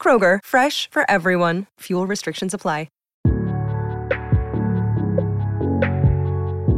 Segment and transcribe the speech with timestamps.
[0.00, 1.66] Kroger, fresh for everyone.
[1.80, 2.88] Fuel restrictions apply.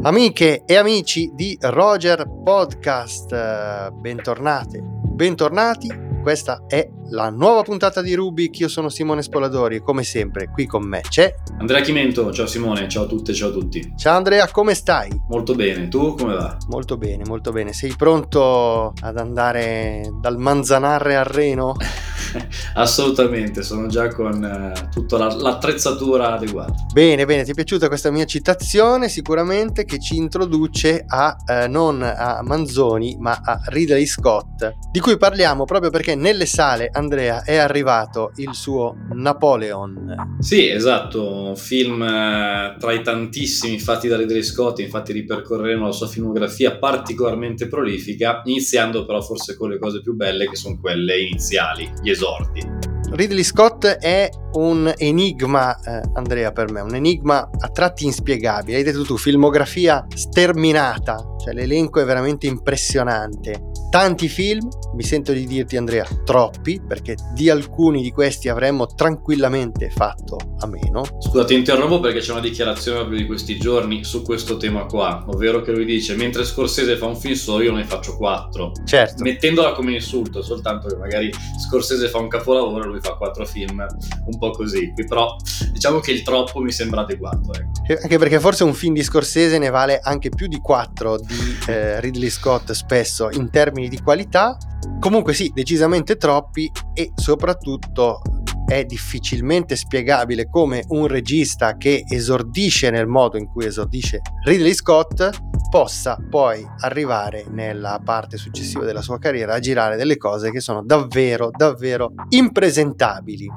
[0.04, 5.88] Amiche e amici di Roger Podcast, eh, bentornate, bentornati.
[6.20, 8.58] Questa è la nuova puntata di Rubik.
[8.60, 12.32] Io sono Simone Spoladori e come sempre qui con me c'è Andrea Chimento.
[12.32, 13.92] Ciao Simone, ciao a tutte, ciao a tutti.
[13.96, 15.10] Ciao Andrea, come stai?
[15.28, 16.56] Molto bene, tu come va?
[16.68, 17.72] Molto bene, molto bene.
[17.72, 21.76] Sei pronto ad andare dal Manzanarre al Reno?
[22.74, 26.74] Assolutamente, sono già con uh, tutta la, l'attrezzatura adeguata.
[26.92, 29.08] Bene, bene, ti è piaciuta questa mia citazione?
[29.08, 35.16] Sicuramente che ci introduce a eh, non a Manzoni, ma a Ridley Scott, di cui
[35.16, 40.36] parliamo proprio perché nelle sale Andrea è arrivato il suo Napoleon.
[40.38, 45.92] Sì, esatto, un film eh, tra i tantissimi fatti da Ridley Scott, infatti ripercorreremo la
[45.92, 51.20] sua filmografia particolarmente prolifica, iniziando però forse con le cose più belle che sono quelle
[51.20, 52.90] iniziali, gli esordi.
[53.10, 58.78] Ridley Scott è un enigma, eh, Andrea, per me, un enigma a tratti inspiegabile.
[58.78, 63.70] Hai detto tu, filmografia sterminata, cioè l'elenco è veramente impressionante.
[63.92, 69.90] Tanti film, mi sento di dirti Andrea, troppi, perché di alcuni di questi avremmo tranquillamente
[69.90, 71.04] fatto a meno.
[71.18, 75.22] Scusa, ti interrompo perché c'è una dichiarazione proprio di questi giorni su questo tema qua,
[75.26, 78.72] ovvero che lui dice, mentre Scorsese fa un film solo io ne faccio quattro.
[78.86, 79.22] Certo.
[79.22, 81.30] Mettendola come insulto, soltanto che magari
[81.68, 83.86] Scorsese fa un capolavoro e lui fa quattro film
[84.24, 84.90] un po' così.
[84.94, 85.36] Qui però
[85.70, 87.52] diciamo che il troppo mi sembra adeguato.
[87.52, 88.00] Ecco.
[88.00, 92.00] Anche perché forse un film di Scorsese ne vale anche più di quattro di eh,
[92.00, 94.56] Ridley Scott spesso in termini di qualità.
[94.98, 98.20] Comunque sì, decisamente troppi e soprattutto
[98.66, 105.28] è difficilmente spiegabile come un regista che esordisce nel modo in cui esordisce Ridley Scott
[105.72, 110.82] possa poi arrivare nella parte successiva della sua carriera a girare delle cose che sono
[110.84, 113.48] davvero, davvero impresentabili.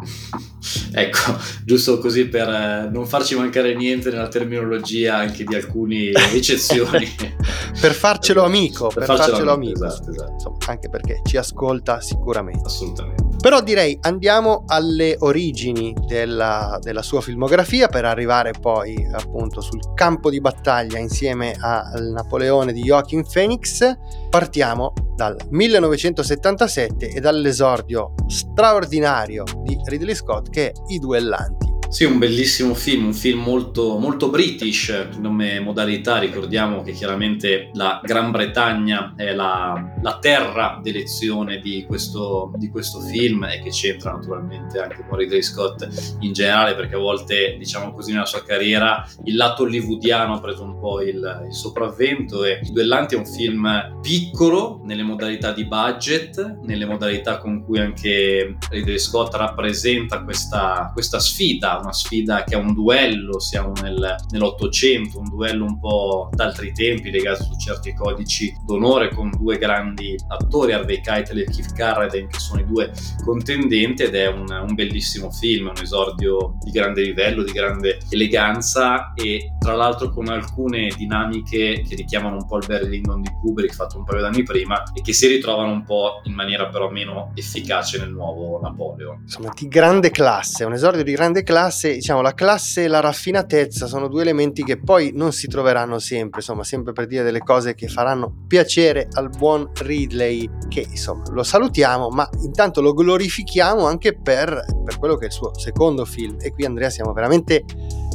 [0.93, 7.05] Ecco, giusto così per eh, non farci mancare niente nella terminologia anche di alcune eccezioni.
[7.81, 9.93] per farcelo amico, per, per farcelo, farcelo amico, amico.
[9.93, 10.31] Esatto, esatto.
[10.31, 12.65] Insomma, anche perché ci ascolta sicuramente.
[12.65, 13.24] Assolutamente.
[13.45, 20.31] Però direi andiamo alle origini della, della, sua filmografia per arrivare poi appunto sul campo
[20.31, 23.87] di battaglia insieme al Napoleone di Joachim Phoenix.
[24.31, 31.74] Partiamo dal 1977 e dall'esordio straordinario di Ridley Scott che è I Duellanti.
[31.87, 36.17] Sì, un bellissimo film, un film molto, molto british come modalità.
[36.17, 42.99] Ricordiamo che chiaramente la Gran Bretagna è la, la terra d'elezione di questo, di questo,
[42.99, 45.87] film e che c'entra naturalmente anche con Ridley Scott
[46.19, 50.63] in generale, perché a volte, diciamo così, nella sua carriera il lato hollywoodiano ha preso
[50.63, 52.43] un po' il, il sopravvento.
[52.43, 57.79] E I Duellanti è un film piccolo nelle modalità di budget, nelle modalità con cui
[57.79, 64.15] anche Ridley Scott rappresenta questa, questa sfida una sfida che è un duello, siamo nel,
[64.31, 70.15] nell'Ottocento, un duello un po' d'altri tempi legato su certi codici d'onore con due grandi
[70.27, 72.91] attori, Harvey Keitel e Keith Carradine, che sono i due
[73.23, 79.13] contendenti ed è un, un bellissimo film, un esordio di grande livello, di grande eleganza
[79.13, 83.01] e tra l'altro con alcune dinamiche che richiamano un po' il Barry di
[83.41, 86.89] Kubrick fatto un paio d'anni prima e che si ritrovano un po' in maniera però
[86.89, 89.21] meno efficace nel nuovo Napoleon.
[89.21, 92.99] Insomma, di grande classe, un esordio di grande classe classe, diciamo, la classe e la
[92.99, 97.39] raffinatezza sono due elementi che poi non si troveranno sempre, insomma, sempre per dire delle
[97.39, 103.85] cose che faranno piacere al buon Ridley, che insomma lo salutiamo, ma intanto lo glorifichiamo
[103.85, 106.37] anche per, per quello che è il suo secondo film.
[106.39, 107.63] E qui Andrea siamo veramente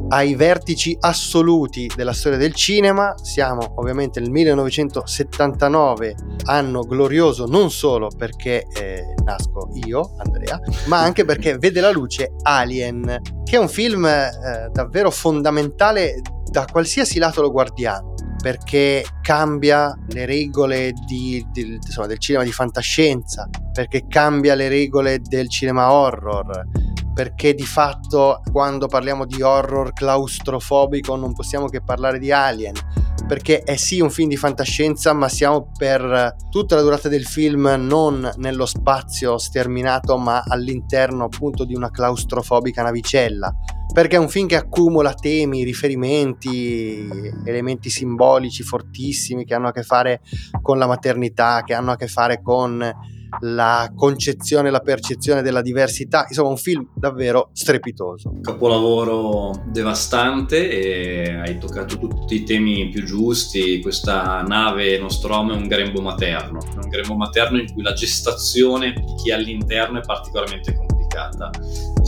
[0.08, 3.14] ai vertici assoluti della storia del cinema.
[3.22, 6.14] Siamo ovviamente nel 1979,
[6.44, 12.32] anno glorioso non solo perché eh, nasco io, Andrea, ma anche perché vede la luce
[12.42, 14.30] Alien, che è un film eh,
[14.72, 16.20] davvero fondamentale
[16.50, 18.10] da qualsiasi lato lo guardiamo
[18.40, 25.20] perché cambia le regole di, di, insomma, del cinema di fantascienza, perché cambia le regole
[25.20, 26.66] del cinema horror,
[27.12, 32.74] perché di fatto quando parliamo di horror claustrofobico non possiamo che parlare di Alien,
[33.26, 37.72] perché è sì un film di fantascienza, ma siamo per tutta la durata del film
[37.78, 43.54] non nello spazio sterminato, ma all'interno appunto di una claustrofobica navicella.
[43.92, 47.08] Perché è un film che accumula temi, riferimenti,
[47.44, 50.20] elementi simbolici fortissimi che hanno a che fare
[50.62, 52.78] con la maternità, che hanno a che fare con
[53.40, 58.38] la concezione, la percezione della diversità, insomma un film davvero strepitoso.
[58.40, 66.00] Capolavoro devastante hai toccato tutti i temi più giusti, questa nave Nostromo è un grembo
[66.00, 70.74] materno, un grembo materno in cui la gestazione di chi è all'interno è particolarmente
[71.10, 71.50] complicata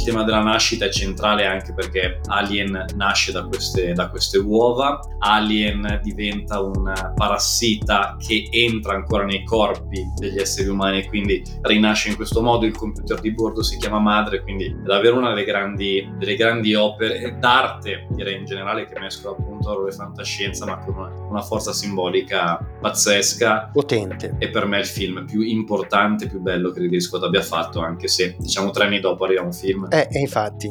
[0.03, 5.01] il tema della nascita è centrale anche perché Alien nasce da queste, da queste uova,
[5.19, 12.09] Alien diventa un parassita che entra ancora nei corpi degli esseri umani e quindi rinasce
[12.09, 15.45] in questo modo, il computer di bordo si chiama madre, quindi è davvero una delle
[15.45, 20.79] grandi, delle grandi opere d'arte, direi in generale, che mescola appunto horror e fantascienza, ma
[20.79, 23.71] con una, una forza simbolica pazzesca.
[23.73, 24.35] Potente.
[24.39, 27.81] E per me è il film più importante, più bello che Ridley Scott abbia fatto,
[27.81, 30.71] anche se diciamo tre anni dopo arriva un film eh, infatti.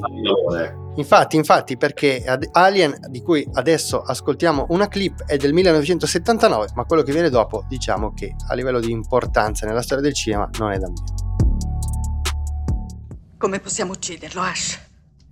[0.96, 7.02] Infatti, infatti, perché Alien, di cui adesso ascoltiamo una clip, è del 1979, ma quello
[7.02, 10.78] che viene dopo, diciamo che a livello di importanza nella storia del cinema non è
[10.78, 11.30] da meno.
[13.38, 14.80] Come possiamo ucciderlo, Ash?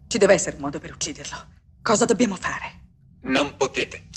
[0.07, 1.35] Ci deve essere un modo per ucciderlo.
[1.81, 2.79] Cosa dobbiamo fare?
[3.23, 4.07] Non potete.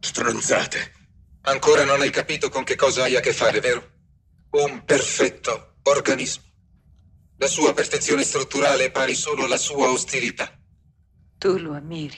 [0.00, 0.92] Stronzate.
[1.42, 3.82] Ancora non hai capito con che cosa hai a che fare, vero?
[4.50, 6.47] Un perfetto organismo.
[7.40, 10.50] La sua perfezione strutturale è pari solo alla sua ostilità.
[11.38, 12.16] Tu lo ammiri.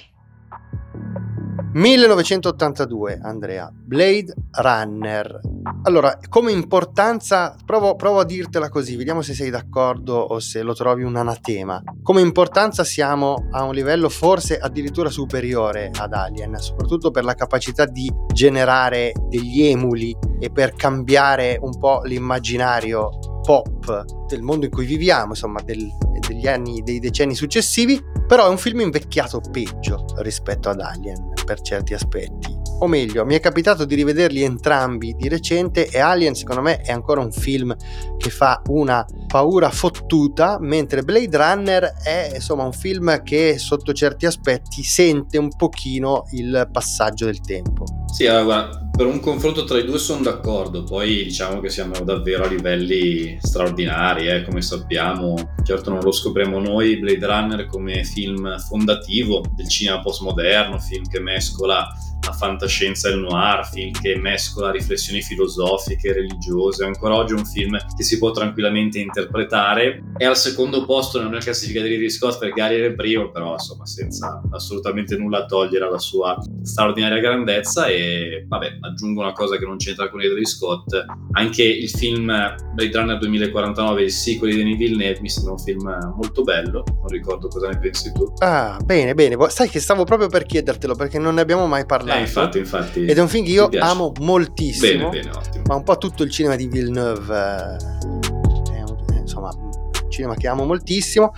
[1.75, 4.32] 1982, Andrea, Blade
[4.62, 5.40] Runner.
[5.82, 10.72] Allora, come importanza, provo, provo, a dirtela così, vediamo se sei d'accordo o se lo
[10.72, 11.82] trovi un anatema.
[12.02, 17.84] Come importanza siamo a un livello forse addirittura superiore ad Alien, soprattutto per la capacità
[17.84, 24.87] di generare degli emuli e per cambiare un po' l'immaginario pop del mondo in cui
[24.87, 25.88] viviamo, insomma, del,
[26.26, 31.60] degli anni, dei decenni successivi, però è un film invecchiato peggio rispetto ad Alien per
[31.60, 32.58] certi aspetti.
[32.82, 36.92] O meglio, mi è capitato di rivederli entrambi di recente e Alien secondo me è
[36.92, 37.76] ancora un film
[38.16, 44.25] che fa una paura fottuta, mentre Blade Runner è insomma un film che sotto certi
[44.25, 47.84] aspetti sente un pochino il passaggio del tempo.
[48.12, 52.44] Sì, allora, per un confronto tra i due sono d'accordo, poi diciamo che siamo davvero
[52.44, 55.55] a livelli straordinari, eh, come sappiamo.
[55.64, 61.19] Certo non lo scopriamo noi, Blade Runner come film fondativo del cinema postmoderno, film che
[61.19, 67.36] mescola la fantascienza e il noir, film che mescola riflessioni filosofiche, religiose, ancora oggi è
[67.36, 70.02] un film che si può tranquillamente interpretare.
[70.16, 73.52] È al secondo posto nella classifica di Ridley Scott perché Ari era il primo, però
[73.52, 77.86] insomma senza assolutamente nulla togliere alla sua straordinaria grandezza.
[77.86, 82.26] E vabbè, aggiungo una cosa che non c'entra con Ridley Scott, anche il film
[82.74, 87.08] Blade Runner 2049, il sequel di Denis Villeneuve, mi sembra un film molto bello, non
[87.08, 88.32] ricordo cosa ne pensi tu.
[88.38, 92.18] Ah, bene, bene, sai che stavo proprio per chiedertelo perché non ne abbiamo mai parlato.
[92.18, 93.05] eh, infatti, infatti.
[93.05, 95.11] Ed è un film che io amo moltissimo.
[95.11, 95.64] Bene, bene, ottimo.
[95.67, 100.49] Ma un po' tutto il cinema di Villeneuve eh, è un, insomma, un cinema che
[100.49, 101.32] amo moltissimo.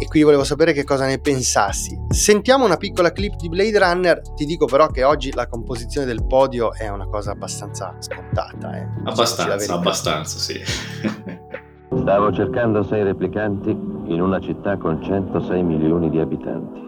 [0.00, 1.98] E quindi volevo sapere che cosa ne pensassi.
[2.08, 4.20] Sentiamo una piccola clip di Blade Runner.
[4.36, 8.78] Ti dico però che oggi la composizione del podio è una cosa abbastanza scontata.
[8.78, 8.86] Eh.
[9.04, 10.60] Abbastanza, abbastanza, sì.
[12.00, 16.87] Stavo cercando sei replicanti in una città con 106 milioni di abitanti.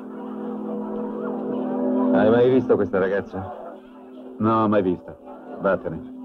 [2.13, 3.73] Hai mai visto questa ragazza?
[4.39, 5.17] No, mai vista.
[5.61, 6.19] Vattene.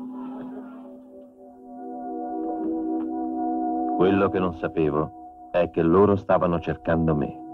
[3.96, 7.44] Quello che non sapevo è che loro stavano cercando me.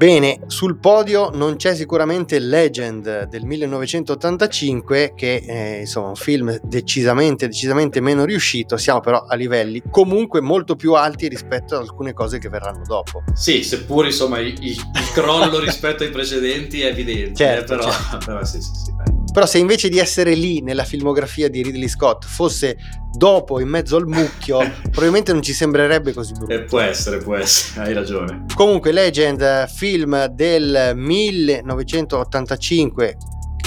[0.00, 7.46] Bene, sul podio non c'è sicuramente Legend del 1985 che è insomma un film decisamente,
[7.46, 12.38] decisamente meno riuscito, siamo però a livelli comunque molto più alti rispetto ad alcune cose
[12.38, 13.24] che verranno dopo.
[13.34, 14.80] Sì, seppur insomma il, il
[15.12, 18.18] crollo rispetto ai precedenti è evidente, certo, eh, però, certo.
[18.24, 18.92] però sì, sì, sì.
[18.96, 19.09] Dai.
[19.32, 22.76] Però se invece di essere lì nella filmografia di Ridley Scott fosse
[23.12, 24.58] dopo in mezzo al mucchio,
[24.90, 26.52] probabilmente non ci sembrerebbe così brutto.
[26.52, 28.46] Eh, può essere, può essere, hai ragione.
[28.54, 33.16] Comunque Legend, film del 1985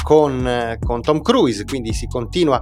[0.04, 2.62] con, eh, con Tom Cruise, quindi si continua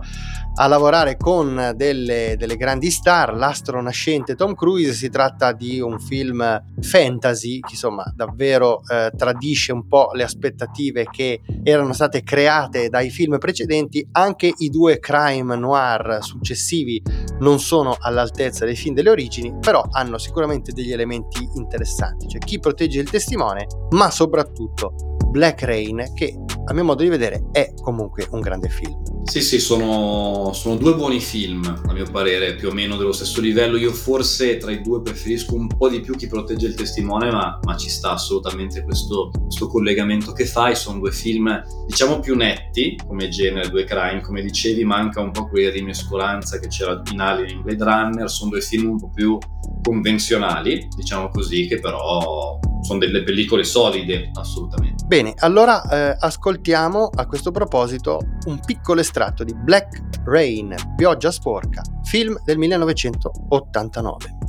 [0.56, 6.00] a lavorare con delle, delle, grandi star, l'astro nascente Tom Cruise, si tratta di un
[6.00, 12.90] film fantasy che insomma davvero eh, tradisce un po' le aspettative che erano state create
[12.90, 17.02] dai film precedenti, anche i due crime noir successivi
[17.40, 22.60] non sono all'altezza dei film delle origini, però hanno sicuramente degli elementi interessanti, cioè chi
[22.60, 24.94] protegge il testimone, ma soprattutto
[25.30, 29.11] Black Rain che a mio modo di vedere è comunque un grande film.
[29.32, 33.40] Sì, sì, sono, sono, due buoni film, a mio parere, più o meno dello stesso
[33.40, 33.78] livello.
[33.78, 37.58] Io forse tra i due preferisco un po' di più chi protegge il testimone, ma,
[37.64, 40.76] ma ci sta assolutamente questo, questo, collegamento che fai.
[40.76, 45.48] Sono due film, diciamo, più netti come genere, due crime, come dicevi, manca un po'
[45.48, 48.30] quella rimescolanza che c'era in Alien in Blade Runner.
[48.30, 49.38] Sono due film un po' più
[49.82, 55.06] convenzionali, diciamo così, che però sono delle pellicole solide, assolutamente.
[55.06, 61.82] Bene, allora eh, ascoltiamo a questo proposito un piccolo estratto di Black Rain, Pioggia sporca,
[62.04, 64.40] film del 1989.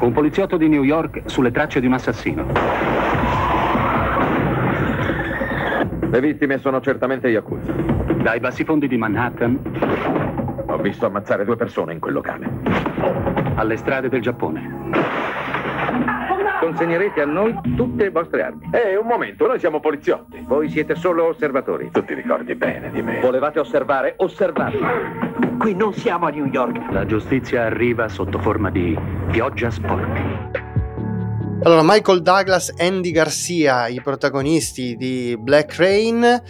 [0.00, 2.46] Un poliziotto di New York sulle tracce di un assassino.
[6.10, 7.72] Le vittime sono certamente Yakuza.
[8.22, 10.64] Dai bassi fondi di Manhattan.
[10.68, 12.48] Ho visto ammazzare due persone in quel locale.
[13.56, 15.27] Alle strade del Giappone
[16.60, 18.68] consegnerete a noi tutte le vostre armi.
[18.72, 20.44] Eh, un momento, noi siamo poliziotti.
[20.46, 21.90] Voi siete solo osservatori.
[21.90, 23.20] Tu ti ricordi bene di me.
[23.20, 24.14] Volevate osservare?
[24.18, 24.78] Osservate.
[25.58, 26.90] Qui non siamo a New York.
[26.92, 28.96] La giustizia arriva sotto forma di
[29.30, 30.66] pioggia sporca.
[31.62, 36.40] Allora, Michael Douglas, Andy Garcia, i protagonisti di Black Rain,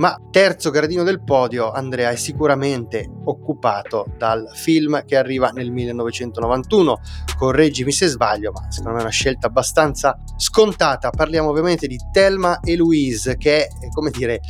[0.00, 7.00] ma terzo gradino del podio, Andrea, è sicuramente occupato dal film che arriva nel 1991.
[7.36, 11.10] Correggimi se sbaglio, ma secondo me è una scelta abbastanza scontata.
[11.10, 14.40] Parliamo ovviamente di Thelma e Louise, che è, come dire,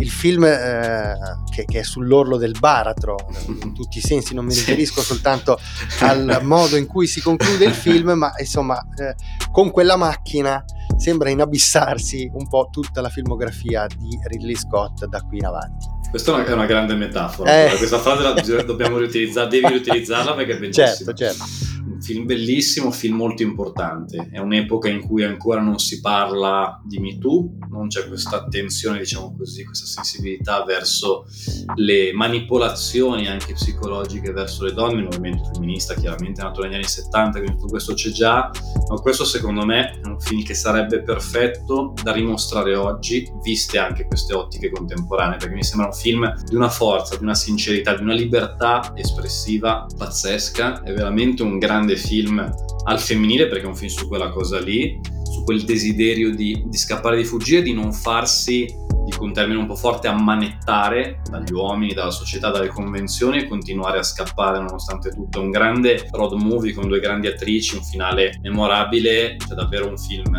[0.00, 1.16] il film eh,
[1.48, 5.60] che, che, è sull'orlo del baratro in tutti i sensi, non mi riferisco soltanto
[6.02, 9.14] al modo in cui si conclude il film, ma insomma eh,
[9.52, 10.64] con quella macchina
[10.98, 15.86] sembra inabissarsi un po' tutta la filmografia di Ridley Scott da qui in avanti.
[16.10, 17.76] Questa è una grande metafora, eh.
[17.76, 20.86] questa frase la dobbiamo riutilizzare, devi riutilizzarla perché è bellissima.
[20.86, 24.28] Certo, certo film bellissimo, film molto importante.
[24.30, 28.98] È un'epoca in cui ancora non si parla di Me Too, non c'è questa attenzione,
[28.98, 31.26] diciamo così, questa sensibilità verso
[31.74, 35.00] le manipolazioni anche psicologiche verso le donne.
[35.00, 38.50] Il movimento femminista chiaramente è nato negli anni 70, quindi tutto questo c'è già,
[38.88, 44.06] ma questo secondo me è un film che sarebbe perfetto da rimostrare oggi, viste anche
[44.06, 48.02] queste ottiche contemporanee, perché mi sembra un film di una forza, di una sincerità, di
[48.02, 52.54] una libertà espressiva pazzesca, è veramente un grande film
[52.84, 56.76] al femminile perché è un film su quella cosa lì, su quel desiderio di, di
[56.76, 58.66] scappare, di fuggire, di non farsi,
[59.04, 63.98] dico un termine un po' forte, ammanettare dagli uomini, dalla società, dalle convenzioni e continuare
[63.98, 65.40] a scappare nonostante tutto.
[65.40, 70.34] Un grande road movie con due grandi attrici, un finale memorabile, cioè davvero un film...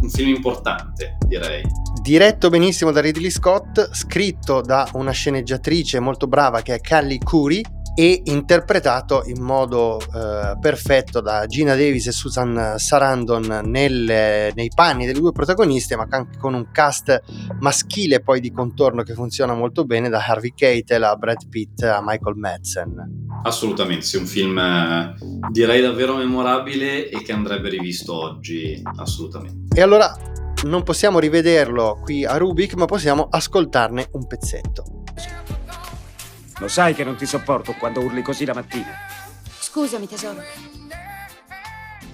[0.00, 1.62] un film importante, direi.
[2.00, 7.62] Diretto benissimo da Ridley Scott, scritto da una sceneggiatrice molto brava che è Callie Curry,
[7.98, 15.04] e interpretato in modo eh, perfetto da Gina Davis e Susan Sarandon nel, nei panni
[15.04, 17.20] delle due protagoniste, ma anche con un cast
[17.58, 22.00] maschile poi di contorno che funziona molto bene, da Harvey Keitel a Brad Pitt a
[22.00, 23.26] Michael Madsen.
[23.42, 25.16] Assolutamente, sì, un film eh,
[25.50, 29.76] direi davvero memorabile e che andrebbe rivisto oggi, assolutamente.
[29.76, 30.16] E allora
[30.66, 34.97] non possiamo rivederlo qui a Rubik, ma possiamo ascoltarne un pezzetto.
[36.58, 38.96] Lo sai che non ti sopporto quando urli così la mattina.
[39.60, 40.42] Scusami, tesoro.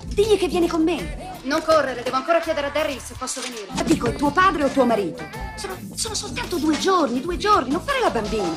[0.04, 1.32] Digli che vieni con me.
[1.44, 3.66] Non correre, devo ancora chiedere a Daryl se posso venire.
[3.84, 5.24] Dico, tuo padre o tuo marito?
[5.56, 8.54] Sono, sono soltanto due giorni, due giorni, non fare la bambina.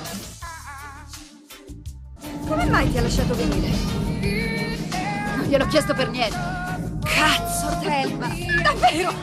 [2.48, 3.70] Come mai ti ha lasciato venire?
[5.36, 6.38] Non gliel'ho chiesto per niente.
[7.04, 8.28] Cazzo, Thelma!
[8.62, 9.14] Davvero?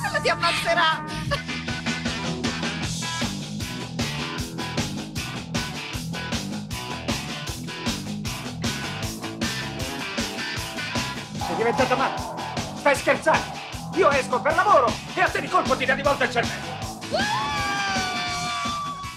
[0.00, 1.04] Quello ti ammazzerà!
[11.62, 12.34] Diventata matta?
[12.74, 13.60] Stai scherzando?
[13.94, 16.80] Io esco per lavoro e a te di colpo ti dà di volta il cervello.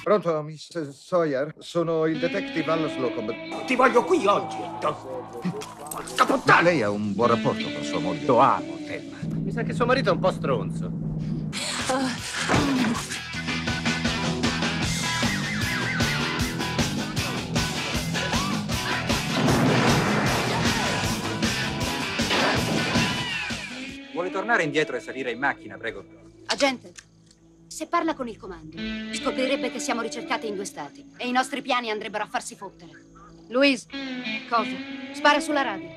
[0.04, 1.56] Pronto, Miss Sawyer?
[1.58, 3.66] Sono il detective Allo Slocum.
[3.66, 6.62] Ti voglio qui oggi, Porca puttana!
[6.62, 8.26] Lei ha un buon rapporto con sua moglie.
[8.26, 9.18] Lo amo, Thelma.
[9.24, 11.05] Mi sa che suo marito è un po' stronzo.
[24.36, 26.04] Tornare indietro e salire in macchina, prego?
[26.48, 26.92] Agente,
[27.68, 28.76] Se parla con il comando,
[29.14, 32.92] scoprirebbe che siamo ricercati in due stati e i nostri piani andrebbero a farsi fottere.
[33.48, 33.88] Louise,
[34.50, 34.76] cosa?
[35.14, 35.88] Spara sulla radio.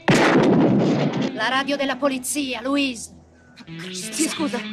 [1.33, 3.13] La radio della polizia, Louise.
[3.91, 4.59] Sì, scusa.
[4.59, 4.67] Fa.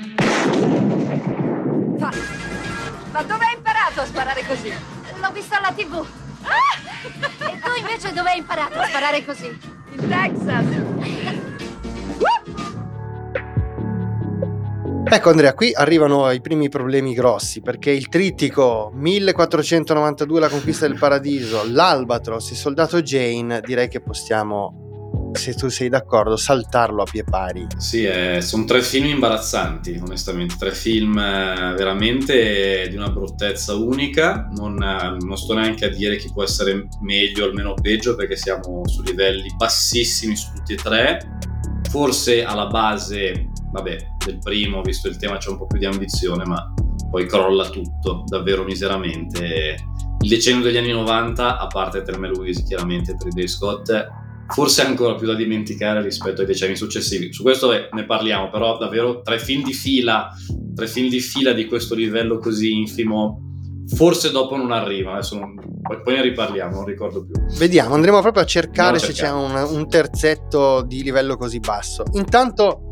[3.11, 4.69] Ma dove hai imparato a sparare così?
[4.69, 6.05] L'ho visto alla TV.
[6.43, 7.49] Ah!
[7.51, 9.47] E tu invece dove hai imparato a sparare così?
[9.47, 11.24] In Texas.
[15.15, 20.97] Ecco Andrea, qui arrivano i primi problemi grossi perché il trittico 1492 la conquista del
[20.99, 27.23] paradiso, l'Albatros, il soldato Jane, direi che possiamo, se tu sei d'accordo, saltarlo a pie
[27.23, 27.65] pari.
[27.77, 34.49] Sì, eh, sono tre film imbarazzanti, onestamente, tre film eh, veramente di una bruttezza unica,
[34.57, 38.35] non, eh, non sto neanche a dire chi può essere meglio o almeno peggio perché
[38.35, 41.19] siamo su livelli bassissimi su tutti e tre,
[41.89, 46.45] forse alla base vabbè, del primo, visto il tema c'è un po' più di ambizione,
[46.45, 46.73] ma
[47.09, 49.75] poi crolla tutto davvero miseramente.
[50.21, 53.91] Il decennio degli anni 90, a parte Thelma Louise, chiaramente Ridley Scott,
[54.47, 57.33] forse ancora più da dimenticare rispetto ai decenni successivi.
[57.33, 60.29] Su questo ne parliamo, però davvero tre film di fila,
[60.73, 63.41] tre film di fila di questo livello così infimo,
[63.93, 67.33] forse dopo non arriva, adesso non, poi, ne riparliamo, non ricordo più.
[67.57, 72.03] Vediamo, andremo proprio a cercare se c'è un, un terzetto di livello così basso.
[72.13, 72.87] Intanto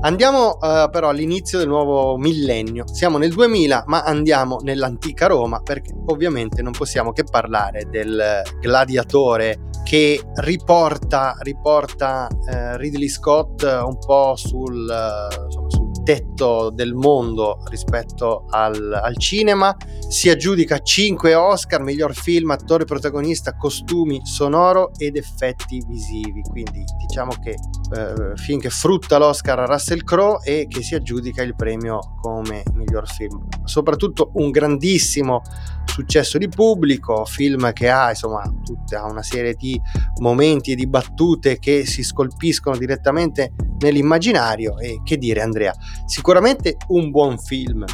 [0.00, 2.84] Andiamo uh, però all'inizio del nuovo millennio.
[2.86, 9.66] Siamo nel 2000, ma andiamo nell'antica Roma perché ovviamente non possiamo che parlare del gladiatore
[9.82, 17.58] che riporta, riporta uh, Ridley Scott un po' sul, uh, insomma, sul tetto del mondo
[17.68, 19.76] rispetto al, al, cinema.
[20.08, 26.40] Si aggiudica 5 Oscar, miglior film, attore protagonista, costumi, sonoro ed effetti visivi.
[26.40, 31.42] Quindi diciamo che eh, film che frutta l'Oscar a Russell Crowe e che si aggiudica
[31.42, 33.46] il premio come miglior film.
[33.64, 35.42] Soprattutto un grandissimo
[35.84, 39.78] successo di pubblico, film che ha insomma tutta una serie di
[40.20, 45.74] momenti e di battute che si scolpiscono direttamente nell'immaginario e che dire Andrea,
[46.06, 47.84] sicuramente un buon film,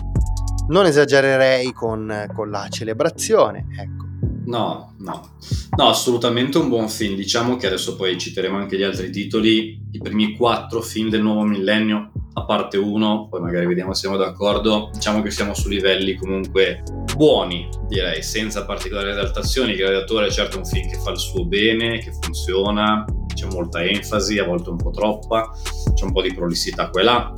[0.69, 4.05] non esagererei con, con la celebrazione, ecco.
[4.47, 5.37] No, no,
[5.77, 7.15] no, assolutamente un buon film.
[7.17, 9.81] Diciamo che adesso poi citeremo anche gli altri titoli.
[9.91, 14.17] I primi quattro film del nuovo millennio, a parte uno, poi magari vediamo se siamo
[14.17, 14.91] d'accordo.
[14.93, 16.83] Diciamo che siamo su livelli comunque
[17.15, 19.75] buoni, direi, senza particolari esaltazioni.
[19.75, 23.05] Gladiatore è certo un film che fa il suo bene, che funziona,
[23.35, 25.51] c'è molta enfasi, a volte un po' troppa,
[25.95, 27.33] c'è un po' di prolissità qua e là,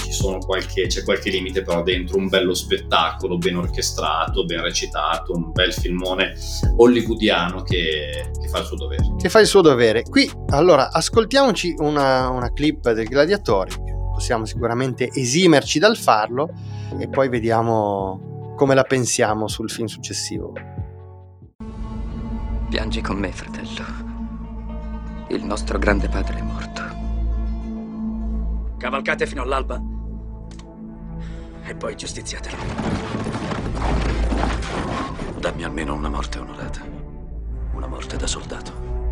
[0.44, 5.72] qualche, c'è qualche limite però dentro un bello spettacolo, ben orchestrato, ben recitato, un bel
[5.72, 6.34] filmone
[6.76, 9.14] hollywoodiano che, che fa il suo dovere.
[9.18, 10.02] Che fa il suo dovere.
[10.02, 13.70] Qui, allora, ascoltiamoci una, una clip del Gladiatore,
[14.16, 16.48] possiamo sicuramente esimerci dal farlo
[16.98, 20.54] e poi vediamo come la pensiamo sul film successivo.
[22.70, 23.84] Piangi con me, fratello.
[25.28, 26.82] Il nostro grande padre è morto.
[28.78, 29.82] Cavalcate fino all'alba
[31.64, 32.56] e poi giustiziatelo.
[35.38, 36.80] Dammi almeno una morte onorata.
[37.74, 39.05] Una morte da soldato.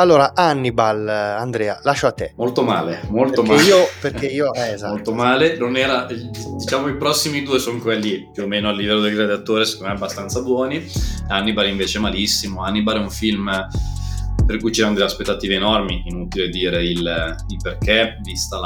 [0.00, 2.32] Allora, Hannibal, Andrea, lascio a te.
[2.36, 3.68] Molto male, molto perché male.
[3.68, 4.94] Io, perché io, eh, esatto.
[4.94, 9.00] Molto male, non era, diciamo i prossimi due sono quelli più o meno a livello
[9.00, 10.82] del gladiatore, secondo me abbastanza buoni.
[11.28, 12.62] Hannibal invece malissimo.
[12.62, 13.50] Hannibal è un film
[14.50, 18.58] per cui c'erano delle aspettative enormi, inutile dire il, il perché, vista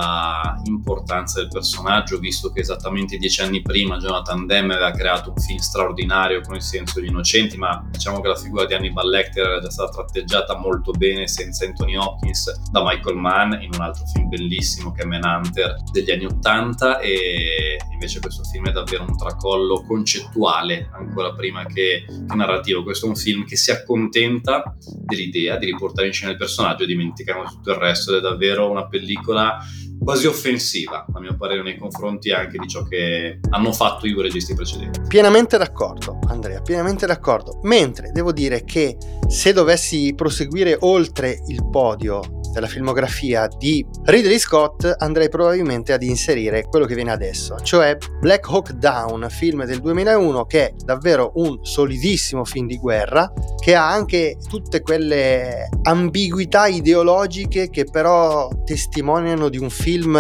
[0.64, 5.58] l'importanza del personaggio, visto che esattamente dieci anni prima Jonathan Demme aveva creato un film
[5.58, 9.60] straordinario con il senso degli innocenti, ma diciamo che la figura di Hannibal Lecter era
[9.60, 14.30] già stata tratteggiata molto bene senza Anthony Hopkins da Michael Mann in un altro film
[14.30, 19.84] bellissimo che è Manhunter degli anni Ottanta e invece questo film è davvero un tracollo
[19.86, 22.82] concettuale ancora prima che, narrativo.
[22.82, 26.86] Questo è un film che si accontenta dell'idea di riportare in scena il personaggio e
[26.86, 29.58] dimenticano tutto il resto ed è davvero una pellicola
[29.98, 34.24] quasi offensiva, a mio parere, nei confronti anche di ciò che hanno fatto i due
[34.24, 35.00] registi precedenti.
[35.08, 37.60] Pienamente d'accordo, Andrea, pienamente d'accordo.
[37.62, 38.96] Mentre devo dire che
[39.28, 46.62] se dovessi proseguire oltre il podio della filmografia di Ridley Scott, andrei probabilmente ad inserire
[46.62, 51.58] quello che viene adesso, cioè Black Hawk Down, film del 2001 che è davvero un
[51.62, 59.58] solidissimo film di guerra, che ha anche tutte quelle ambiguità ideologiche che però testimoniano di
[59.58, 60.16] un film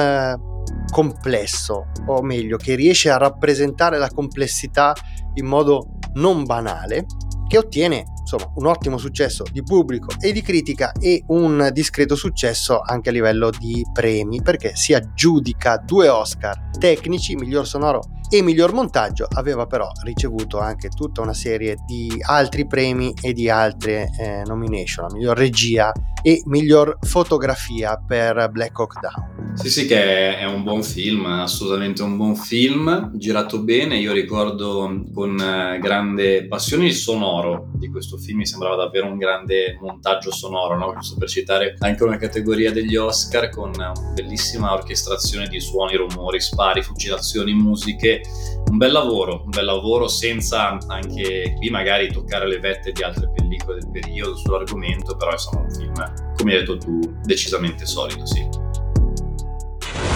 [0.90, 4.92] complesso, o meglio, che riesce a rappresentare la complessità
[5.34, 7.06] in modo non banale,
[7.46, 12.80] che ottiene insomma un ottimo successo di pubblico e di critica e un discreto successo
[12.80, 18.72] anche a livello di premi perché si aggiudica due Oscar tecnici, miglior sonoro e miglior
[18.72, 24.42] montaggio, aveva però ricevuto anche tutta una serie di altri premi e di altre eh,
[24.46, 29.56] nomination, miglior regia e miglior fotografia per Black Hawk Down.
[29.56, 33.98] Sì, sì, che è un buon film, assolutamente un buon film, girato bene.
[33.98, 39.18] Io ricordo con eh, grande passione il sonoro di questo film, mi sembrava davvero un
[39.18, 40.92] grande montaggio sonoro, no?
[40.94, 46.40] giusto per citare anche una categoria degli Oscar con una bellissima orchestrazione di suoni, rumori,
[46.40, 48.22] spari, fucilazioni, musiche.
[48.66, 53.30] Un bel lavoro, un bel lavoro senza anche qui magari toccare le vette di altre
[53.32, 55.92] pellicole del periodo sull'argomento, però insomma un film,
[56.36, 58.42] come hai detto tu, decisamente solido, sì.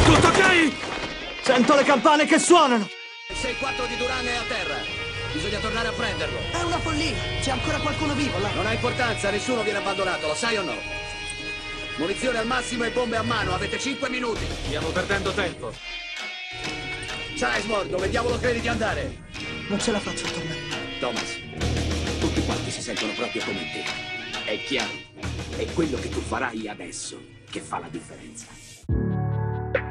[0.04, 0.72] Tutto ok?
[1.42, 2.87] Sento le campane che suonano!
[3.30, 4.97] Il 6-4 di Duran è a terra.
[5.38, 6.37] Bisogna tornare a prenderlo.
[6.51, 7.14] È una follia!
[7.40, 8.51] C'è ancora qualcuno vivo là!
[8.55, 10.74] Non ha importanza, nessuno viene abbandonato, lo sai o no?
[11.96, 14.44] Munizione al massimo e bombe a mano, avete 5 minuti.
[14.66, 15.72] Stiamo perdendo tempo.
[17.37, 19.27] Sizemore, dove diavolo credi di andare?
[19.68, 20.61] Non ce la faccio a tornare.
[20.98, 21.37] Thomas,
[22.18, 23.85] tutti quanti si sentono proprio come te.
[24.44, 24.90] È chiaro.
[25.57, 27.16] È quello che tu farai adesso
[27.48, 28.67] che fa la differenza.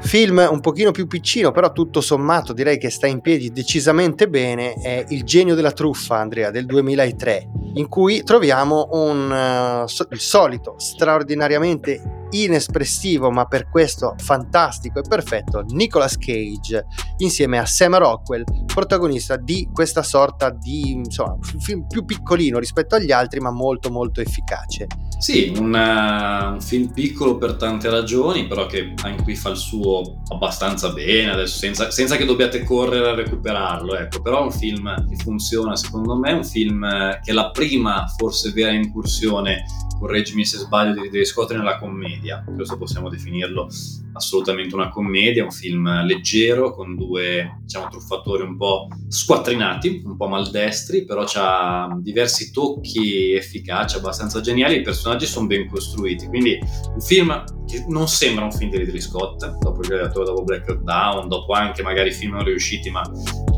[0.07, 4.75] Film un pochino più piccino, però tutto sommato direi che sta in piedi decisamente bene,
[4.75, 10.75] è Il genio della truffa, Andrea, del 2003, in cui troviamo un, uh, il solito
[10.77, 16.85] straordinariamente inespressivo ma per questo fantastico e perfetto Nicolas Cage
[17.17, 23.13] insieme a Sam Rockwell protagonista di questa sorta di insomma film più piccolino rispetto agli
[23.13, 24.87] altri ma molto molto efficace
[25.17, 30.21] sì una, un film piccolo per tante ragioni però che anche qui fa il suo
[30.29, 34.21] abbastanza bene adesso senza, senza che dobbiate correre a recuperarlo ecco.
[34.21, 36.87] Però è un film che funziona secondo me un film
[37.21, 39.65] che è la prima forse vera incursione
[39.97, 42.43] correggimi se sbaglio di Ridley Scott nella commedia.
[42.55, 43.67] Questo possiamo definirlo
[44.13, 50.27] assolutamente una commedia un film leggero con due diciamo truffatori un po' squattrinati un po'
[50.27, 56.27] maldestri però ha diversi tocchi efficaci abbastanza geniali i personaggi sono ben costruiti.
[56.27, 56.59] Quindi
[56.93, 60.71] un film che non sembra un film di Ridley Scott dopo il gladiatore dopo Black
[60.73, 63.01] Down dopo anche magari film non riusciti ma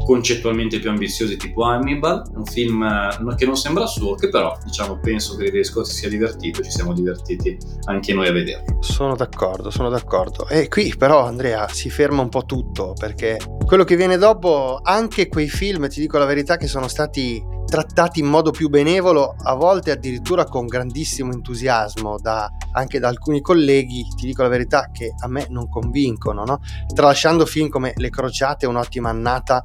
[0.10, 4.98] concettualmente più ambiziosi tipo Hannibal, un film eh, che non sembra suo, che però diciamo
[5.00, 8.82] penso che Ridley Scott si sia divertito, ci siamo divertiti anche noi a vederlo.
[8.82, 10.48] Sono d'accordo, sono d'accordo.
[10.48, 15.28] E qui però Andrea si ferma un po' tutto perché quello che viene dopo, anche
[15.28, 19.54] quei film, ti dico la verità, che sono stati trattati in modo più benevolo, a
[19.54, 25.14] volte addirittura con grandissimo entusiasmo da, anche da alcuni colleghi, ti dico la verità che
[25.16, 26.60] a me non convincono, no?
[26.94, 29.64] tralasciando film come Le Crociate, un'ottima annata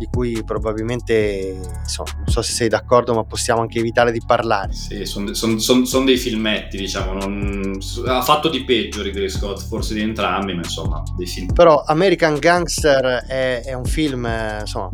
[0.00, 4.72] di cui probabilmente insomma, non so se sei d'accordo ma possiamo anche evitare di parlare.
[4.72, 7.78] Sì, sono son, son, son dei filmetti diciamo non...
[8.06, 11.52] ha fatto di peggio Ridley Scott forse di entrambi ma insomma dei film.
[11.52, 14.26] Però American Gangster è, è un film
[14.60, 14.88] insomma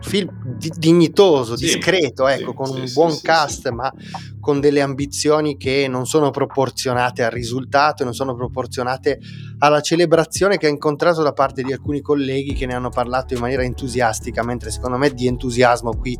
[0.00, 3.92] film di- dignitoso, sì, discreto, ecco, sì, con sì, un buon cast, ma
[4.40, 9.18] con delle ambizioni che non sono proporzionate al risultato non sono proporzionate
[9.58, 13.40] alla celebrazione che ha incontrato da parte di alcuni colleghi che ne hanno parlato in
[13.40, 16.16] maniera entusiastica, mentre secondo me di entusiasmo qui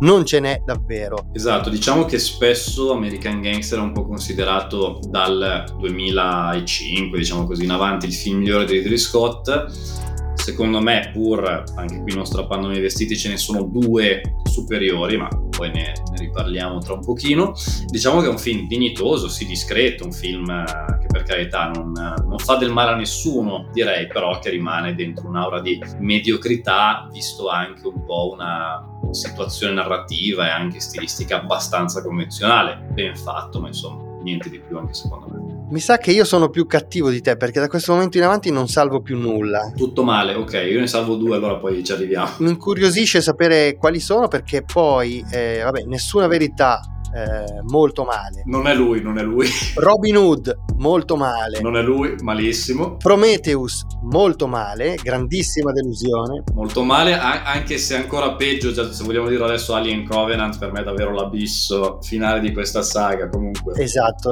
[0.00, 1.30] non ce n'è davvero.
[1.32, 7.70] Esatto, diciamo che spesso American Gangster è un po' considerato dal 2005, diciamo così, in
[7.70, 10.16] avanti il film migliore di Ridley Scott
[10.48, 15.28] secondo me, pur anche qui non strappando i vestiti, ce ne sono due superiori, ma
[15.50, 17.52] poi ne, ne, riparliamo tra un pochino.
[17.86, 22.38] Diciamo che è un film dignitoso, sì, discreto, un film che per carità non, non
[22.38, 27.86] fa del male a nessuno, direi, però che rimane dentro un'aura di mediocrità, visto anche
[27.86, 32.86] un po' una situazione narrativa e anche stilistica abbastanza convenzionale.
[32.92, 35.47] Ben fatto, ma insomma, niente di più anche secondo me.
[35.70, 38.50] Mi sa che io sono più cattivo di te perché da questo momento in avanti
[38.50, 39.70] non salvo più nulla.
[39.76, 42.30] Tutto male, ok, io ne salvo due, allora poi ci arriviamo.
[42.38, 46.80] Mi incuriosisce sapere quali sono perché poi, eh, vabbè, nessuna verità
[47.18, 48.42] eh, molto male.
[48.44, 49.48] Non è lui, non è lui.
[49.74, 51.60] Robin Hood, molto male.
[51.60, 52.96] Non è lui, malissimo.
[52.96, 56.44] Prometheus, molto male, grandissima delusione.
[56.54, 60.84] Molto male, anche se ancora peggio, se vogliamo dire adesso Alien Covenant, per me è
[60.84, 63.80] davvero l'abisso finale di questa saga comunque.
[63.82, 64.30] Esatto,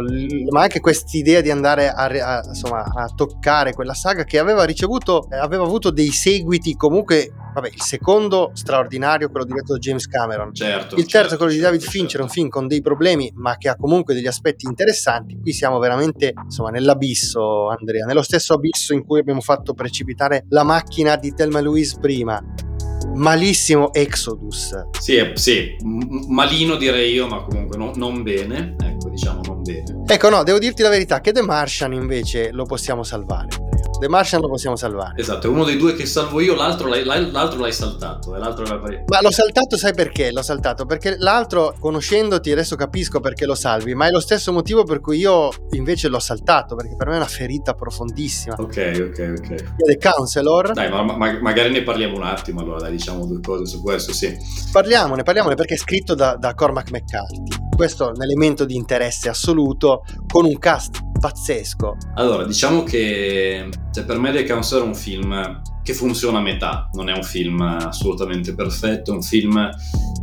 [0.51, 5.27] ma anche quest'idea di andare a, a, insomma, a toccare quella saga che aveva ricevuto,
[5.31, 10.55] aveva avuto dei seguiti comunque vabbè, il secondo straordinario, quello diretto da James Cameron.
[10.55, 12.27] Certo, il terzo, certo, quello di David certo, Fincher, certo.
[12.27, 15.38] un film con dei problemi, ma che ha comunque degli aspetti interessanti.
[15.40, 20.64] Qui siamo veramente, insomma, nell'abisso, Andrea, nello stesso abisso in cui abbiamo fatto precipitare la
[20.64, 22.42] macchina di Thelma Louise prima.
[23.14, 24.75] malissimo Exodus.
[25.01, 25.77] Sì, sì,
[26.29, 30.03] malino direi io, ma comunque no, non bene, ecco diciamo non bene.
[30.07, 33.49] Ecco no, devo dirti la verità che The Martian invece lo possiamo salvare.
[33.99, 35.15] The Martian lo possiamo salvare.
[35.17, 38.35] Esatto, è uno dei due che salvo io, l'altro l'hai, l'altro l'hai saltato.
[38.35, 39.05] L'altro l'hai...
[39.07, 40.31] Ma l'ho saltato, sai perché?
[40.33, 44.85] L'ho saltato perché l'altro, conoscendoti, adesso capisco perché lo salvi, ma è lo stesso motivo
[44.85, 48.55] per cui io invece l'ho saltato, perché per me è una ferita profondissima.
[48.59, 49.65] Ok, ok, ok.
[49.77, 50.73] The Counselor.
[50.73, 54.13] Dai, ma, ma, magari ne parliamo un attimo, allora dai, diciamo due cose su questo,
[54.13, 54.37] sì.
[54.71, 57.43] Parliamone, parliamone perché è scritto da, da Cormac McCarthy.
[57.75, 61.97] Questo è un elemento di interesse assoluto con un cast pazzesco.
[62.15, 66.89] Allora, diciamo che cioè, per me The Counselor è un film che funziona a metà,
[66.93, 69.69] non è un film assolutamente perfetto, è un film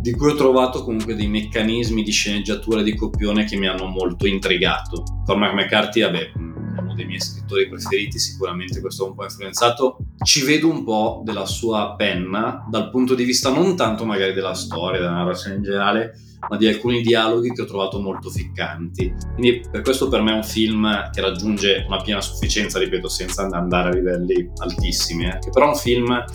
[0.02, 3.86] di cui ho trovato comunque dei meccanismi di sceneggiatura e di copione che mi hanno
[3.86, 5.04] molto intrigato.
[5.26, 9.98] Cormac McCarthy, vabbè, uno dei miei scrittori preferiti, sicuramente questo ha un po' influenzato.
[10.24, 14.54] Ci vedo un po' della sua penna dal punto di vista non tanto magari della
[14.54, 16.14] storia, della narrazione in generale,
[16.50, 19.14] ma di alcuni dialoghi che ho trovato molto ficcanti.
[19.36, 23.48] Quindi per questo per me è un film che raggiunge una piena sufficienza, ripeto, senza
[23.52, 25.40] andare a livelli altissimi, eh.
[25.40, 26.26] che però è un film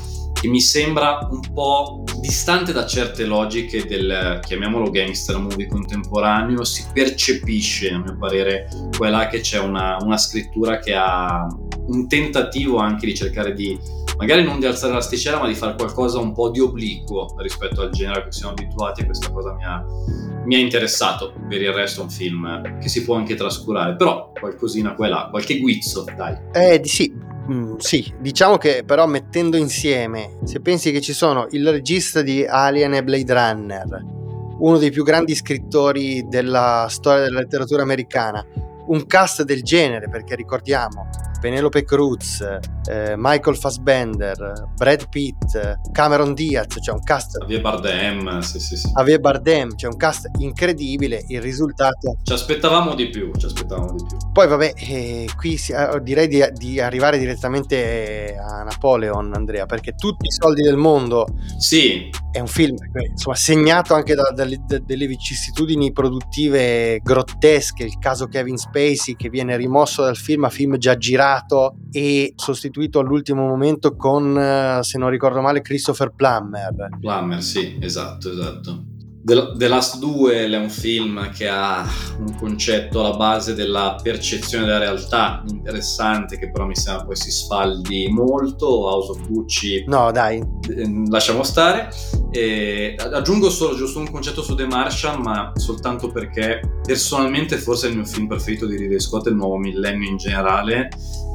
[0.41, 6.85] che mi sembra un po' distante da certe logiche del, chiamiamolo gangster movie contemporaneo, si
[6.93, 11.47] percepisce, a mio parere, quella che c'è una, una scrittura che ha
[11.87, 13.77] un tentativo anche di cercare di
[14.19, 17.91] magari non di alzare l'asticella, ma di fare qualcosa un po' di obliquo rispetto al
[17.91, 19.85] genere a cui siamo abituati e questa cosa mi ha,
[20.45, 21.33] mi ha interessato.
[21.49, 25.09] Per il resto è un film che si può anche trascurare, però qualcosina qua e
[25.09, 26.37] là, qualche guizzo, dai.
[26.53, 27.13] Eh, sì,
[27.51, 32.45] mm, sì, diciamo che però mettendo insieme, se pensi che ci sono il regista di
[32.45, 34.05] Alien e Blade Runner,
[34.59, 38.45] uno dei più grandi scrittori della storia della letteratura americana,
[38.89, 41.09] un cast del genere, perché ricordiamo
[41.41, 47.39] Penelope Cruz, eh, Michael Fassbender, Brad Pitt, Cameron Diaz, cioè un cast...
[47.39, 48.91] Javier Bardem, sì sì sì.
[48.93, 52.17] Javier Bardem, c'è cioè un cast incredibile, il risultato...
[52.23, 54.17] Ci aspettavamo di più, ci aspettavamo di più.
[54.33, 59.95] Poi vabbè, eh, qui si, eh, direi di, di, arrivare direttamente a Napoleon, Andrea, perché
[59.95, 61.27] tutti i soldi del mondo...
[61.57, 62.11] Sì.
[62.31, 62.77] È un film
[63.09, 69.29] insomma, segnato anche da, da, da, delle vicissitudini produttive grottesche, il caso Kevin Spacey che
[69.29, 71.28] viene rimosso dal film a film già girato
[71.91, 76.89] e sostituito all'ultimo momento con, eh, se non ricordo male, Christopher Plummer.
[77.01, 78.97] Plummer, sì, esatto, esatto.
[79.25, 81.87] The Last Duel è un film che ha
[82.19, 87.31] un concetto alla base della percezione della realtà interessante che però mi sembra poi si
[87.31, 88.67] sfaldi molto.
[88.69, 90.43] House of Gucci no dai.
[90.71, 91.91] ehm, lasciamo stare.
[92.31, 97.91] E aggiungo solo giusto un concetto su The Martian ma soltanto perché personalmente forse è
[97.91, 100.89] il mio film preferito di Ridley Scott il nuovo millennio in generale.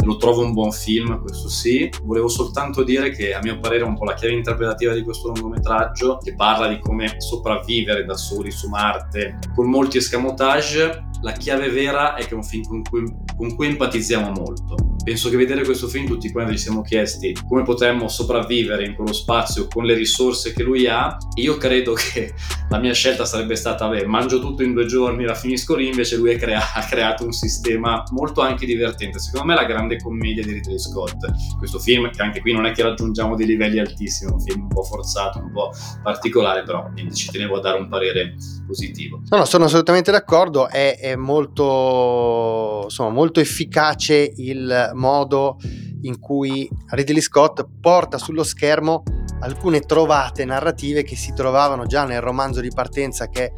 [0.05, 1.89] Lo trovo un buon film questo sì.
[2.03, 5.29] Volevo soltanto dire che a mio parere è un po' la chiave interpretativa di questo
[5.29, 11.31] lungometraggio che parla di come sopravvivere vivere da soli su Marte con molti escamotage, la
[11.31, 14.75] chiave vera è che è un film con cui, con cui empatizziamo molto.
[15.03, 19.11] Penso che vedere questo film tutti quanti ci siamo chiesti come potremmo sopravvivere in quello
[19.11, 21.17] spazio con le risorse che lui ha.
[21.35, 22.33] Io credo che
[22.69, 26.15] la mia scelta sarebbe stata, beh, mangio tutto in due giorni, la finisco lì, invece
[26.15, 29.19] lui crea- ha creato un sistema molto anche divertente.
[29.19, 31.17] Secondo me la grande commedia di Ridley Scott.
[31.57, 34.61] Questo film, che anche qui non è che raggiungiamo dei livelli altissimi, è un film
[34.61, 39.21] un po' forzato, un po' particolare, però niente, ci tenevo a dare un parere positivo.
[39.29, 45.57] No, no, sono assolutamente d'accordo, è, è molto, insomma, molto efficace il modo
[46.01, 49.03] in cui Ridley Scott porta sullo schermo
[49.39, 53.53] alcune trovate narrative che si trovavano già nel romanzo di partenza che è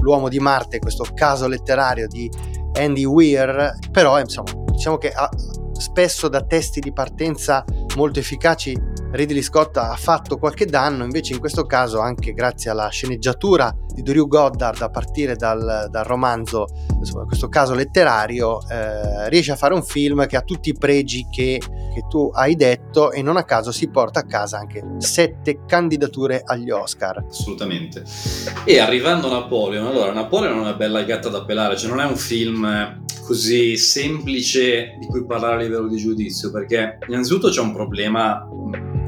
[0.00, 2.30] L'uomo di Marte, questo caso letterario di
[2.72, 5.28] Andy Weir, però insomma diciamo che ha,
[5.72, 7.64] spesso da testi di partenza
[7.96, 8.78] molto efficaci
[9.12, 14.12] Ridley Scott ha fatto qualche danno, invece in questo caso anche grazie alla sceneggiatura di
[14.12, 16.66] Drew Goddard a partire dal, dal romanzo,
[16.98, 21.26] insomma, questo caso letterario, eh, riesce a fare un film che ha tutti i pregi
[21.30, 25.64] che, che, tu hai detto e non a caso si porta a casa anche sette
[25.66, 27.24] candidature agli Oscar.
[27.28, 28.04] Assolutamente.
[28.64, 32.04] E arrivando a Napoleon, allora Napoleon è una bella gatta da pelare, cioè non è
[32.04, 37.72] un film così semplice di cui parlare a livello di giudizio, perché innanzitutto c'è un
[37.72, 38.44] problema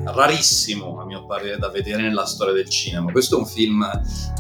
[0.05, 3.11] rarissimo a mio parere da vedere nella storia del cinema.
[3.13, 3.89] Questo è un film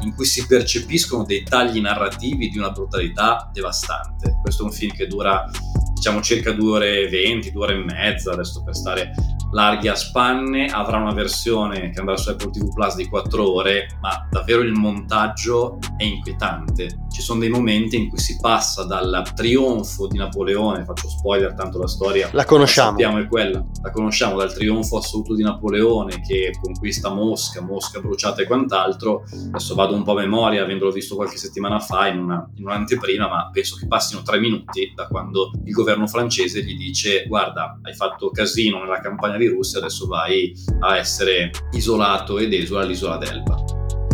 [0.02, 4.38] in cui si percepiscono dei tagli narrativi di una brutalità devastante.
[4.40, 5.48] Questo è un film che dura
[5.94, 9.12] diciamo circa due ore e venti, due ore e mezza, adesso per stare
[9.52, 13.98] larghi a spanne, avrà una versione che andrà su Apple TV Plus di 4 ore,
[14.00, 17.00] ma davvero il montaggio è inquietante.
[17.10, 21.78] Ci sono dei momenti in cui si passa dal trionfo di Napoleone, faccio spoiler, tanto
[21.78, 22.92] la storia la conosciamo.
[22.92, 28.00] La sappiamo è quella, la conosciamo dal trionfo assoluto di Napoleone che conquista Mosca, Mosca
[28.00, 29.24] bruciata e quant'altro.
[29.48, 33.28] Adesso vado un po' a memoria, avendolo visto qualche settimana fa in, una, in un'anteprima,
[33.28, 37.94] ma penso che passino tre minuti da quando il governo francese gli dice guarda, hai
[37.94, 43.64] fatto casino nella campagna di Russia, adesso vai a essere isolato ed esula all'isola d'Elba.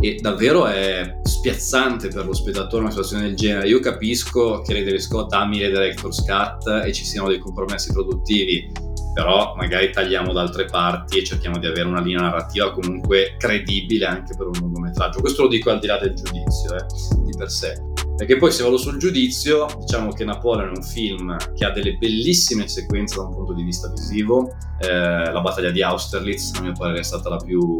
[0.00, 3.68] E davvero è spiazzante per lo spettatore una situazione del genere.
[3.68, 8.70] Io capisco che Ridley Scott ami le director's cut e ci siano dei compromessi produttivi,
[9.12, 14.06] però magari tagliamo da altre parti e cerchiamo di avere una linea narrativa comunque credibile
[14.06, 15.20] anche per un lungometraggio.
[15.20, 16.86] Questo lo dico al di là del giudizio eh,
[17.24, 17.88] di per sé.
[18.18, 21.92] Perché poi se vado sul giudizio, diciamo che Napoleon è un film che ha delle
[21.98, 24.57] bellissime sequenze da un punto di vista visivo.
[24.81, 27.78] Eh, la battaglia di Austerlitz, a mio parere, è stata la più,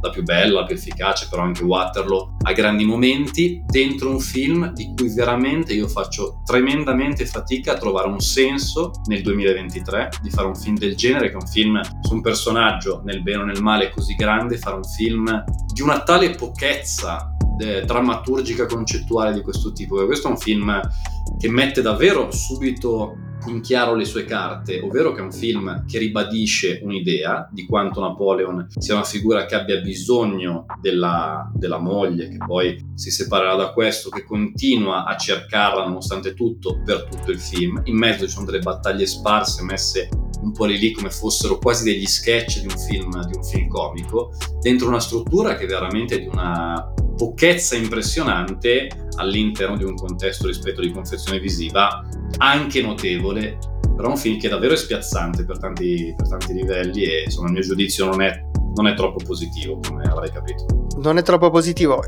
[0.00, 4.72] la più bella, la più efficace, però anche Waterloo ha grandi momenti dentro un film
[4.72, 10.46] di cui veramente io faccio tremendamente fatica a trovare un senso nel 2023 di fare
[10.46, 13.60] un film del genere, che è un film su un personaggio nel bene o nel
[13.60, 19.72] male così grande, fare un film di una tale pochezza eh, drammaturgica concettuale di questo
[19.72, 20.04] tipo.
[20.06, 20.80] Questo è un film
[21.38, 23.16] che mette davvero subito
[23.46, 28.00] in chiaro le sue carte, ovvero che è un film che ribadisce un'idea di quanto
[28.00, 33.72] Napoleon sia una figura che abbia bisogno della, della moglie, che poi si separerà da
[33.72, 37.80] questo, che continua a cercarla nonostante tutto per tutto il film.
[37.84, 40.08] In mezzo ci sono delle battaglie sparse messe
[40.42, 43.68] un po' lì lì come fossero quasi degli sketch di un film, di un film
[43.68, 50.80] comico, dentro una struttura che veramente di una pochezza impressionante all'interno di un contesto rispetto
[50.80, 52.06] di confezione visiva
[52.38, 53.58] anche notevole,
[53.96, 57.54] però un film che davvero è spiazzante per tanti, per tanti livelli e insomma il
[57.54, 58.44] mio giudizio non è,
[58.76, 60.66] non è troppo positivo come avrai capito.
[60.98, 62.02] Non è troppo positivo.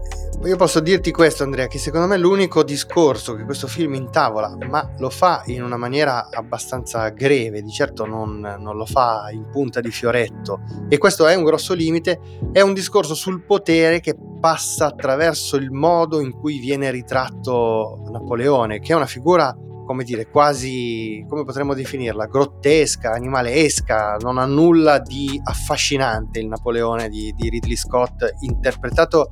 [0.45, 4.89] Io posso dirti questo Andrea, che secondo me l'unico discorso che questo film intavola, ma
[4.99, 9.81] lo fa in una maniera abbastanza greve, di certo non, non lo fa in punta
[9.81, 12.21] di fioretto, e questo è un grosso limite,
[12.53, 18.79] è un discorso sul potere che passa attraverso il modo in cui viene ritratto Napoleone,
[18.79, 19.57] che è una figura
[19.89, 27.09] come dire, quasi, come potremmo definirla, grottesca, animalesca, non ha nulla di affascinante il Napoleone
[27.09, 29.31] di, di Ridley Scott, interpretato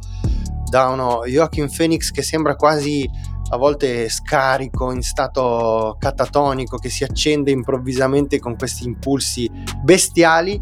[0.71, 3.07] da uno Joachim Phoenix che sembra quasi
[3.51, 9.51] a volte scarico, in stato catatonico, che si accende improvvisamente con questi impulsi
[9.83, 10.59] bestiali.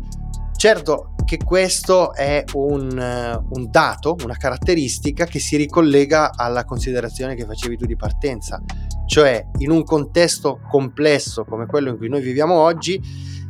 [0.56, 7.44] Certo, che questo è un, un, dato, una caratteristica che si ricollega alla considerazione che
[7.44, 8.60] facevi tu di partenza,
[9.06, 13.00] cioè in un contesto complesso come quello in cui noi viviamo oggi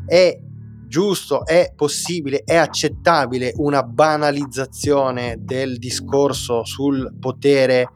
[0.07, 0.39] è
[0.87, 7.89] giusto, è possibile, è accettabile una banalizzazione del discorso sul potere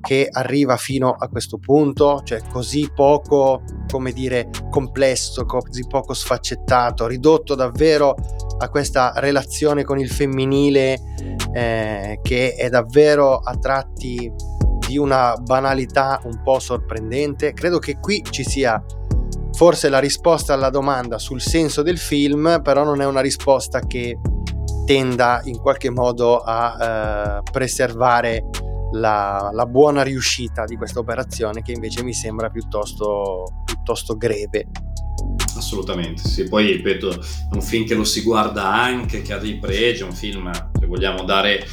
[0.00, 7.06] che arriva fino a questo punto, cioè così poco, come dire, complesso, così poco sfaccettato,
[7.06, 8.16] ridotto davvero
[8.58, 10.98] a questa relazione con il femminile
[11.52, 14.32] eh, che è davvero a tratti
[14.90, 17.52] di una banalità un po' sorprendente.
[17.52, 18.84] Credo che qui ci sia
[19.52, 24.18] forse la risposta alla domanda sul senso del film, però non è una risposta che
[24.84, 28.48] tenda in qualche modo a eh, preservare
[28.92, 34.66] la, la, buona riuscita di questa operazione che invece mi sembra piuttosto, piuttosto greve.
[35.60, 36.48] Assolutamente, sì.
[36.48, 40.06] Poi ripeto, è un film che lo si guarda anche, che ha dei pregi, è
[40.06, 41.66] un film, se vogliamo dare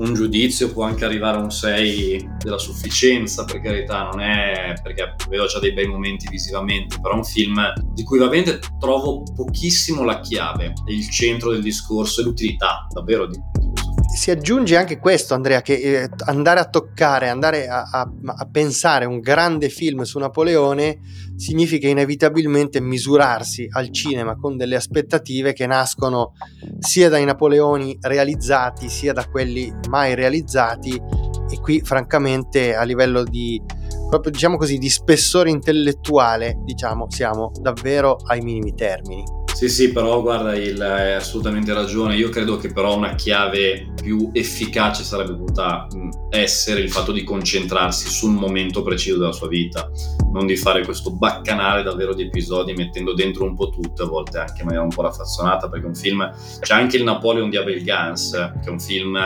[0.00, 5.14] un giudizio, può anche arrivare a un 6 della sufficienza, per carità, non è perché
[5.30, 10.04] vedo già dei bei momenti visivamente, però è un film di cui veramente trovo pochissimo
[10.04, 13.69] la chiave, il centro del discorso e l'utilità davvero di, di
[14.14, 19.04] si aggiunge anche questo, Andrea, che eh, andare a toccare, andare a, a, a, pensare
[19.04, 20.98] un grande film su Napoleone
[21.36, 26.32] significa inevitabilmente misurarsi al cinema con delle aspettative che nascono
[26.80, 31.00] sia dai Napoleoni realizzati sia da quelli mai realizzati
[31.48, 33.62] e qui francamente a livello di
[34.08, 39.39] proprio diciamo così di spessore intellettuale diciamo siamo davvero ai minimi termini.
[39.60, 42.16] Sì, sì, però guarda, il, hai assolutamente ragione.
[42.16, 45.86] Io credo che però una chiave più efficace sarebbe potuta
[46.30, 49.90] essere il fatto di concentrarsi sul momento preciso della sua vita,
[50.32, 54.38] non di fare questo baccanale davvero di episodi mettendo dentro un po' tutto, a volte
[54.38, 57.82] anche in maniera un po' raffazzonata, perché un film c'è anche il Napoleon di Abel
[57.82, 59.18] Gans, che è un film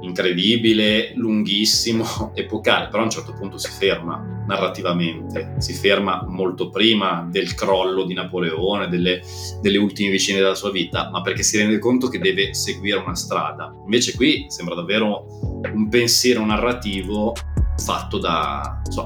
[0.00, 7.28] incredibile, lunghissimo, epocale, però a un certo punto si ferma narrativamente, si ferma molto prima
[7.30, 9.20] del crollo di Napoleone, delle,
[9.60, 13.14] delle ultime vicine della sua vita, ma perché si rende conto che deve seguire una
[13.14, 13.72] strada.
[13.84, 15.26] Invece qui sembra davvero
[15.72, 17.34] un pensiero narrativo
[17.76, 19.04] fatto da so,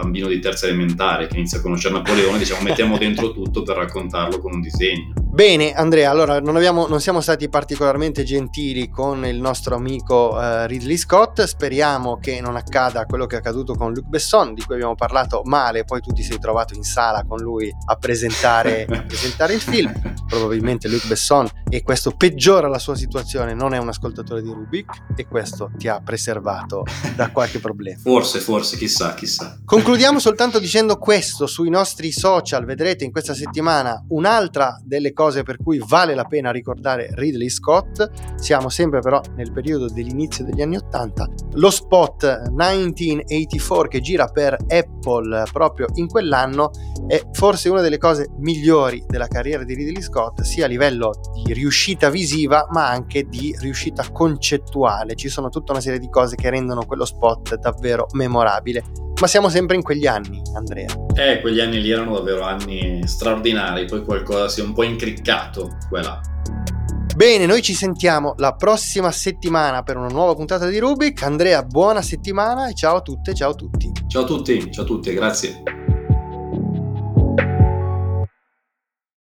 [0.00, 4.40] bambino di terza elementare che inizia a conoscere Napoleone, diciamo mettiamo dentro tutto per raccontarlo
[4.40, 5.12] con un disegno.
[5.30, 10.66] Bene, Andrea, allora non, abbiamo, non, siamo stati particolarmente gentili con il nostro amico uh,
[10.66, 11.42] Ridley Scott.
[11.44, 15.42] Speriamo che non accada quello che è accaduto con Luc Besson, di cui abbiamo parlato
[15.44, 15.84] male.
[15.84, 20.07] Poi tu ti sei trovato in sala con lui a presentare, a presentare il film.
[20.28, 24.90] Probabilmente Luc Besson, e questo peggiora la sua situazione, non è un ascoltatore di Rubik,
[25.16, 26.84] e questo ti ha preservato
[27.16, 27.98] da qualche problema.
[28.00, 29.58] Forse, forse, chissà, chissà.
[29.64, 32.64] Concludiamo soltanto dicendo questo sui nostri social.
[32.64, 38.36] Vedrete in questa settimana un'altra delle cose per cui vale la pena ricordare Ridley Scott.
[38.36, 41.28] Siamo sempre però nel periodo dell'inizio degli anni 80.
[41.52, 46.70] Lo spot 1984 che gira per Apple proprio in quell'anno
[47.06, 51.52] è forse una delle cose migliori della carriera di Ridley Scott, sia a livello di
[51.52, 55.14] riuscita visiva ma anche di riuscita concettuale.
[55.14, 58.82] Ci sono tutta una serie di cose che rendono quello spot davvero memorabile.
[59.20, 60.88] Ma siamo sempre in quegli anni, Andrea.
[61.14, 65.76] Eh, quegli anni lì erano davvero anni straordinari, poi qualcosa si è un po' incriccato
[65.88, 66.20] qua là.
[67.14, 71.22] Bene, noi ci sentiamo la prossima settimana per una nuova puntata di Rubik.
[71.22, 73.92] Andrea, buona settimana e ciao a tutte, ciao a tutti.
[74.08, 75.62] Ciao a tutti, ciao a tutti, grazie.